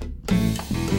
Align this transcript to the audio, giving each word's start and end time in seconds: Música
Música 0.00 0.89